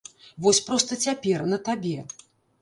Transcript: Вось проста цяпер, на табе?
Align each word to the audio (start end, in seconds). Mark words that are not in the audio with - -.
Вось 0.45 0.61
проста 0.69 0.97
цяпер, 1.09 1.45
на 1.53 1.61
табе? 1.69 1.95